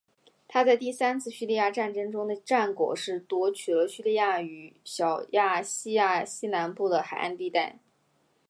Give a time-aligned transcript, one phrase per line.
[0.47, 7.77] 他在第三次叙利亚战争中的战果是夺取了叙利亚与小亚细亚西南部的海岸地带。